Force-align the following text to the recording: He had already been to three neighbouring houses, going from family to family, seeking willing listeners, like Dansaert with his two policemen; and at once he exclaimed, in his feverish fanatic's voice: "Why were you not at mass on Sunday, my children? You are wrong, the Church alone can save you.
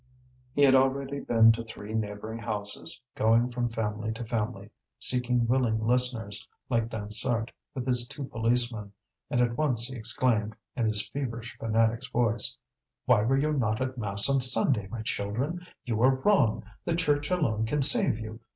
He 0.53 0.63
had 0.63 0.73
already 0.73 1.19
been 1.19 1.51
to 1.51 1.63
three 1.63 1.93
neighbouring 1.93 2.39
houses, 2.39 2.99
going 3.13 3.51
from 3.51 3.69
family 3.69 4.11
to 4.13 4.23
family, 4.25 4.71
seeking 4.97 5.45
willing 5.45 5.79
listeners, 5.85 6.47
like 6.71 6.89
Dansaert 6.89 7.51
with 7.75 7.85
his 7.85 8.07
two 8.07 8.23
policemen; 8.23 8.93
and 9.29 9.41
at 9.41 9.55
once 9.59 9.89
he 9.89 9.95
exclaimed, 9.95 10.55
in 10.75 10.87
his 10.87 11.07
feverish 11.09 11.55
fanatic's 11.59 12.07
voice: 12.07 12.57
"Why 13.05 13.21
were 13.21 13.37
you 13.37 13.53
not 13.53 13.79
at 13.79 13.95
mass 13.95 14.27
on 14.27 14.41
Sunday, 14.41 14.87
my 14.87 15.03
children? 15.03 15.67
You 15.85 16.01
are 16.01 16.15
wrong, 16.15 16.63
the 16.83 16.95
Church 16.95 17.29
alone 17.29 17.67
can 17.67 17.83
save 17.83 18.17
you. 18.17 18.39